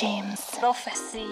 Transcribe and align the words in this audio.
James. 0.00 0.36
Prophecy. 0.58 1.26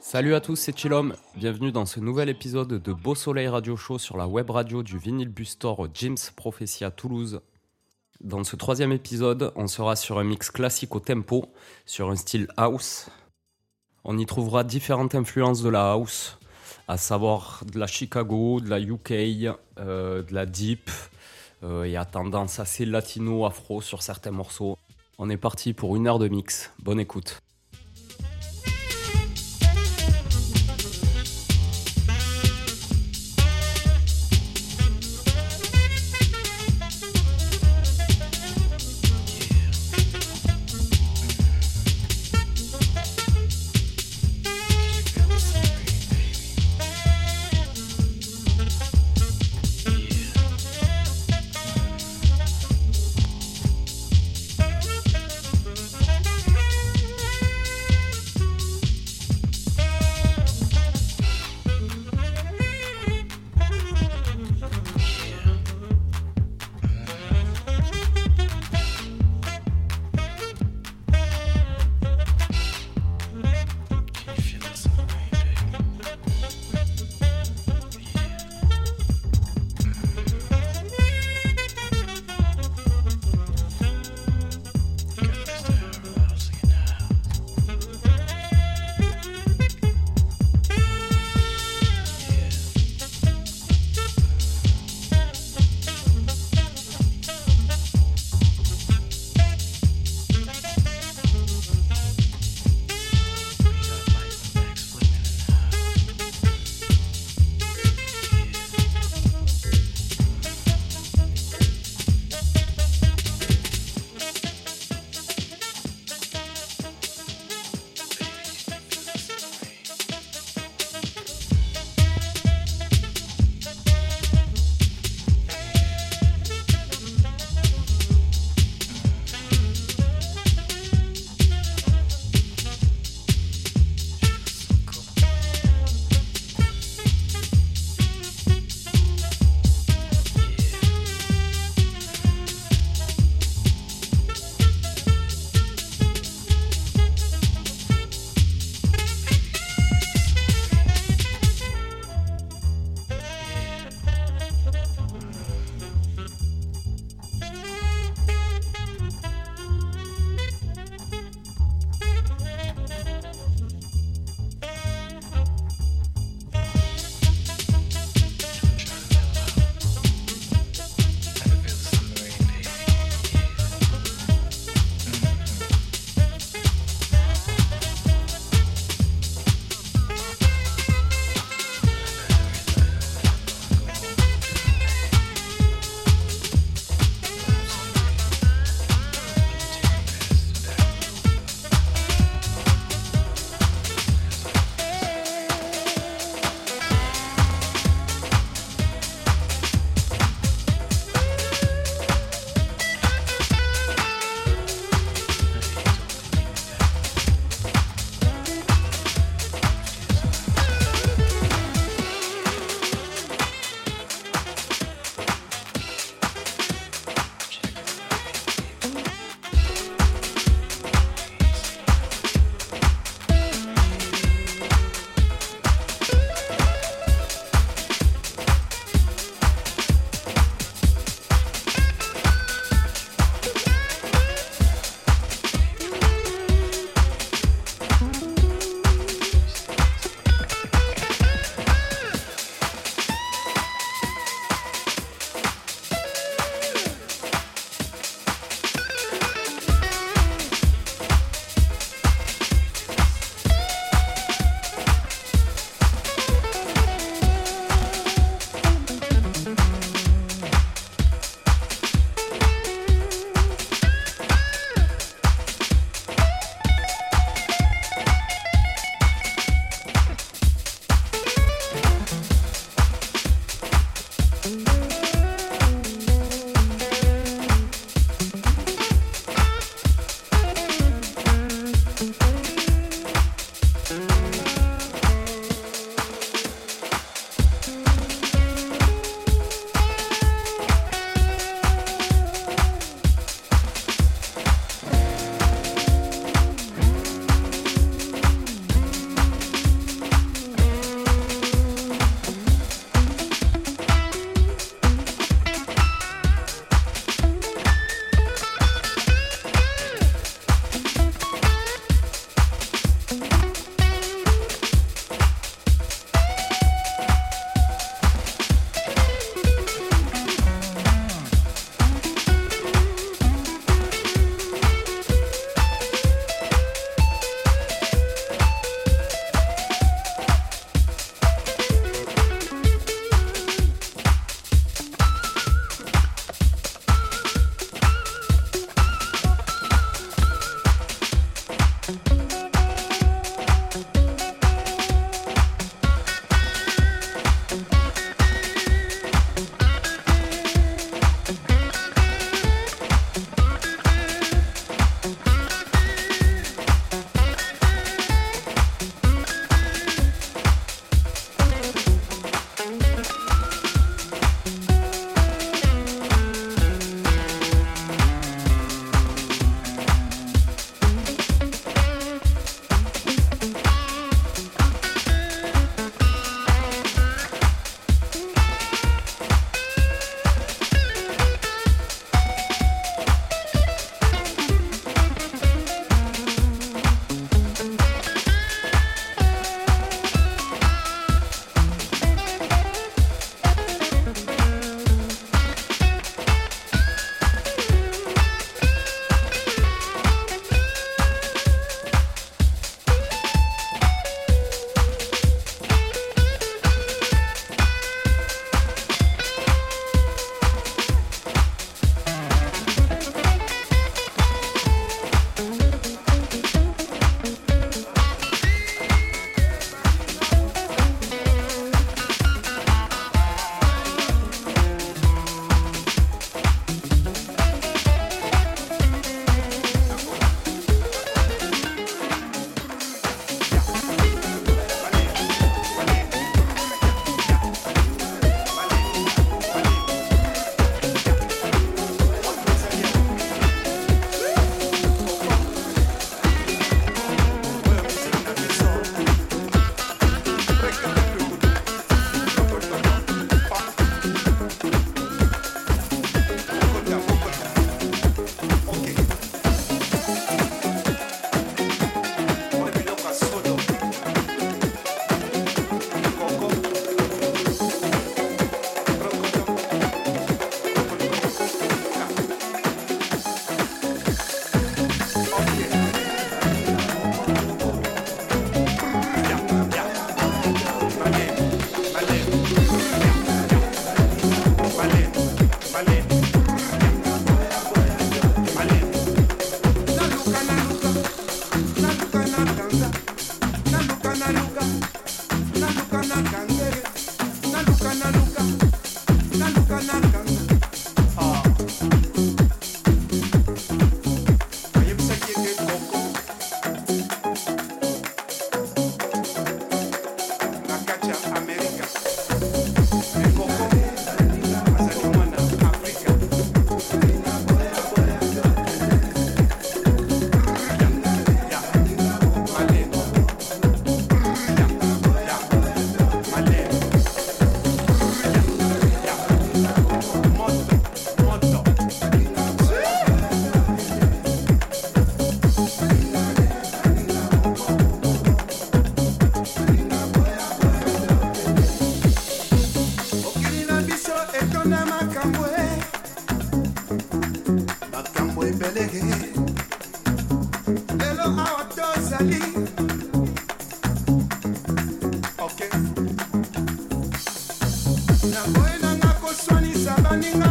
Salut 0.00 0.34
à 0.34 0.40
tous, 0.40 0.56
c'est 0.56 0.78
Chillom. 0.78 1.12
Bienvenue 1.34 1.70
dans 1.70 1.84
ce 1.84 2.00
nouvel 2.00 2.30
épisode 2.30 2.80
de 2.82 2.92
Beau 2.92 3.14
Soleil 3.14 3.48
Radio 3.48 3.76
Show 3.76 3.98
sur 3.98 4.16
la 4.16 4.26
web 4.26 4.48
radio 4.48 4.82
du 4.82 4.96
Vinyl 4.96 5.28
Bustor 5.28 5.88
James 5.92 6.16
Prophecy 6.34 6.84
à 6.84 6.90
Toulouse. 6.90 7.40
Dans 8.20 8.42
ce 8.42 8.56
troisième 8.56 8.92
épisode, 8.92 9.52
on 9.54 9.66
sera 9.66 9.96
sur 9.96 10.18
un 10.18 10.24
mix 10.24 10.50
classique 10.50 10.94
au 10.94 11.00
tempo, 11.00 11.52
sur 11.84 12.10
un 12.10 12.16
style 12.16 12.48
house. 12.56 13.10
On 14.04 14.16
y 14.16 14.24
trouvera 14.24 14.64
différentes 14.64 15.14
influences 15.14 15.62
de 15.62 15.68
la 15.68 15.90
house, 15.90 16.38
à 16.88 16.96
savoir 16.96 17.64
de 17.70 17.78
la 17.78 17.86
Chicago, 17.86 18.60
de 18.60 18.70
la 18.70 18.80
UK, 18.80 19.10
euh, 19.78 20.22
de 20.22 20.34
la 20.34 20.46
deep, 20.46 20.90
euh, 21.64 21.84
et 21.84 21.96
à 21.96 22.06
tendance 22.06 22.60
assez 22.60 22.86
latino-afro 22.86 23.82
sur 23.82 24.02
certains 24.02 24.30
morceaux. 24.30 24.78
On 25.18 25.28
est 25.28 25.36
parti 25.36 25.74
pour 25.74 25.96
une 25.96 26.06
heure 26.06 26.18
de 26.18 26.28
mix. 26.28 26.72
Bonne 26.78 27.00
écoute. 27.00 27.42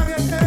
Yeah. 0.08 0.45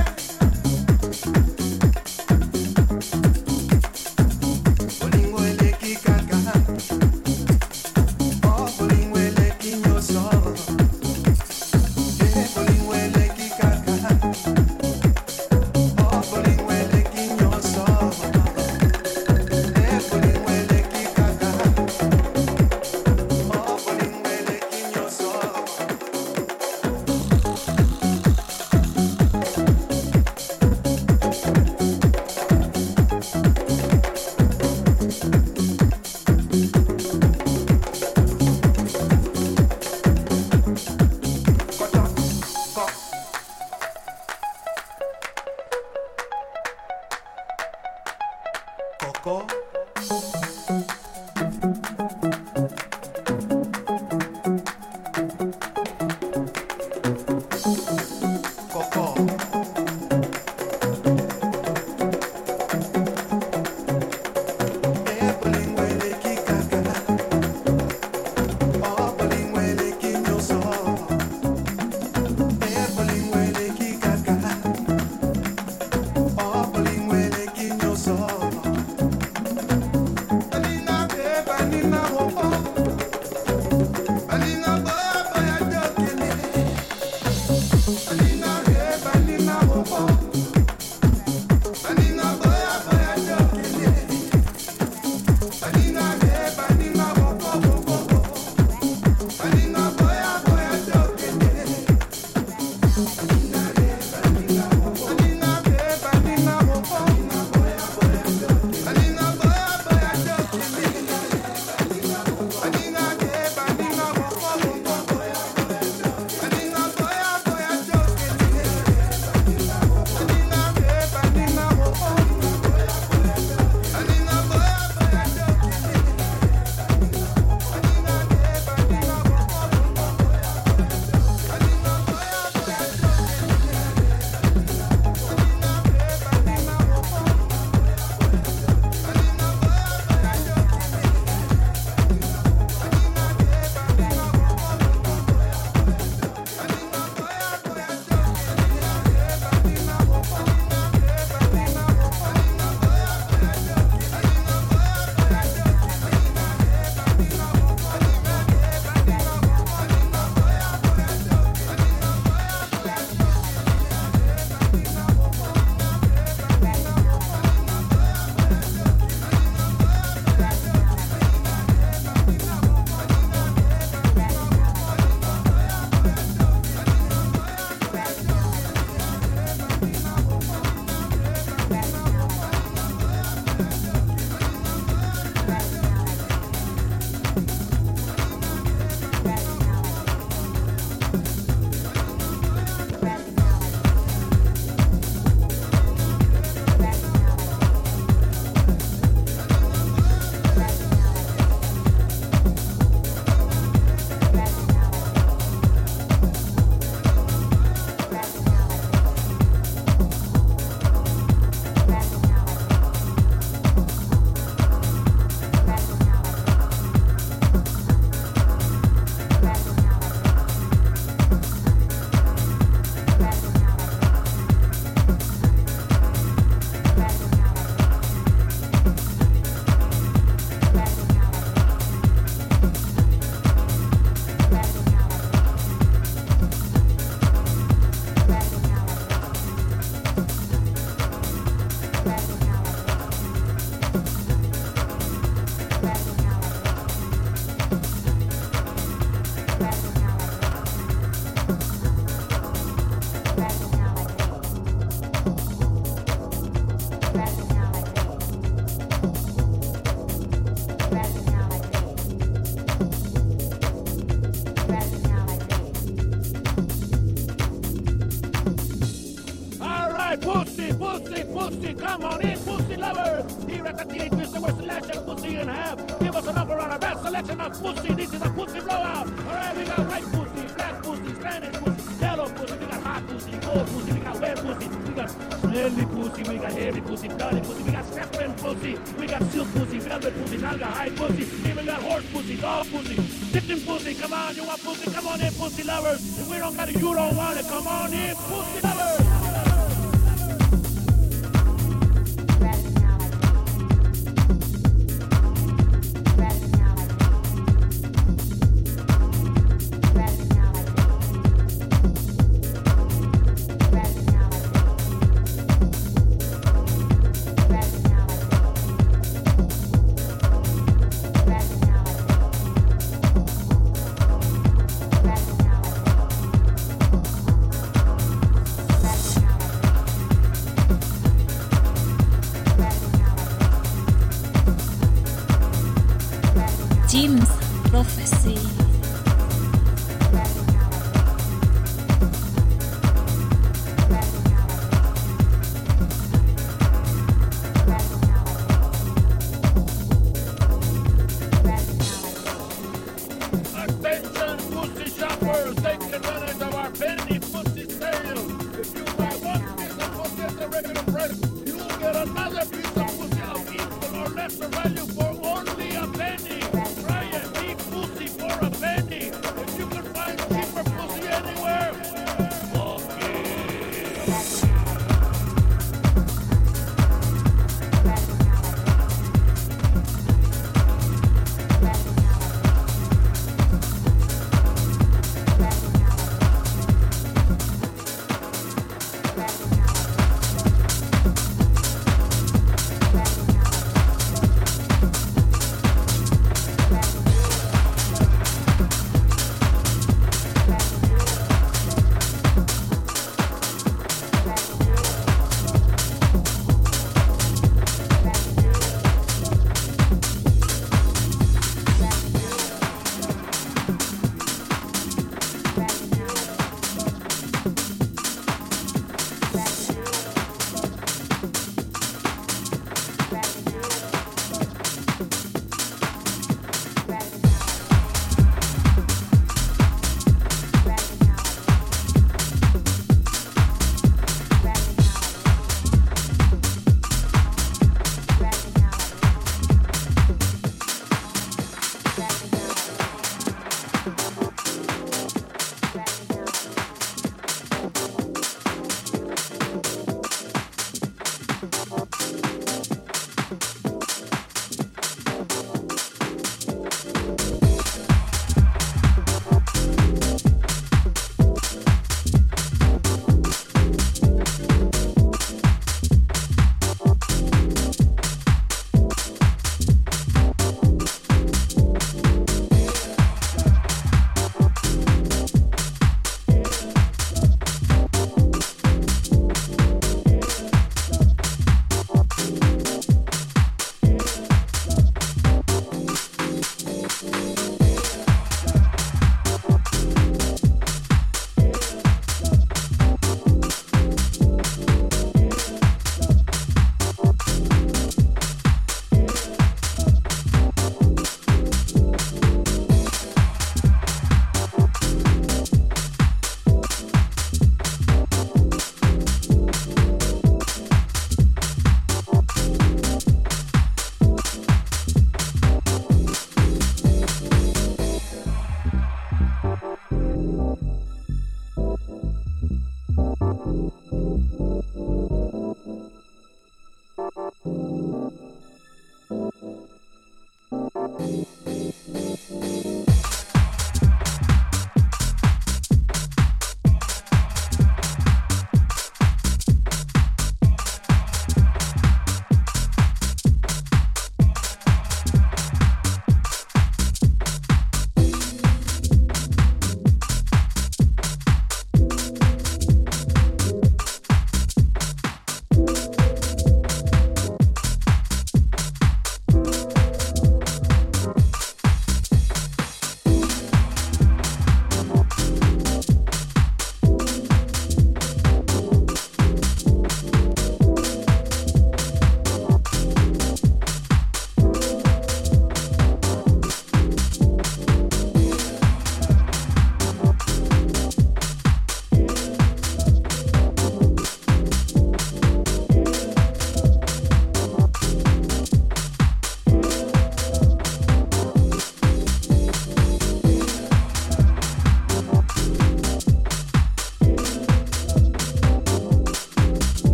Prophecy 337.71 338.39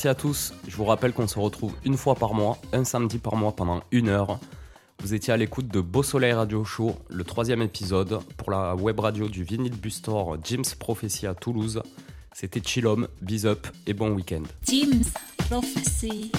Merci 0.00 0.08
à 0.08 0.14
tous. 0.14 0.54
Je 0.66 0.74
vous 0.76 0.86
rappelle 0.86 1.12
qu'on 1.12 1.28
se 1.28 1.38
retrouve 1.38 1.74
une 1.84 1.98
fois 1.98 2.14
par 2.14 2.32
mois, 2.32 2.56
un 2.72 2.84
samedi 2.84 3.18
par 3.18 3.36
mois 3.36 3.52
pendant 3.54 3.82
une 3.92 4.08
heure. 4.08 4.40
Vous 5.02 5.12
étiez 5.12 5.30
à 5.30 5.36
l'écoute 5.36 5.68
de 5.68 5.82
Beau 5.82 6.02
Soleil 6.02 6.32
Radio 6.32 6.64
Show, 6.64 6.96
le 7.10 7.22
troisième 7.22 7.60
épisode 7.60 8.18
pour 8.38 8.50
la 8.50 8.74
web 8.74 8.98
radio 8.98 9.28
du 9.28 9.44
Vinyl 9.44 9.76
Bustor 9.76 10.38
James 10.44 10.64
Prophecy 10.78 11.26
à 11.26 11.34
Toulouse. 11.34 11.82
C'était 12.32 12.62
Chillom, 12.62 13.08
bis 13.20 13.44
up 13.44 13.66
et 13.86 13.92
bon 13.92 14.12
week-end. 14.12 14.44
Jim's 14.66 15.12
Prophecy. 15.36 16.32